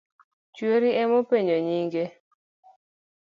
[0.55, 2.05] Chuori emopenjo nyinge.